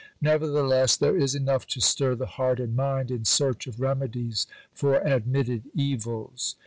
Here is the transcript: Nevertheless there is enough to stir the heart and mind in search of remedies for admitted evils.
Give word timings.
Nevertheless 0.19 0.97
there 0.97 1.15
is 1.15 1.35
enough 1.35 1.67
to 1.67 1.79
stir 1.79 2.15
the 2.15 2.25
heart 2.25 2.59
and 2.59 2.75
mind 2.75 3.11
in 3.11 3.23
search 3.23 3.67
of 3.67 3.79
remedies 3.79 4.47
for 4.73 4.95
admitted 4.99 5.65
evils. 5.75 6.55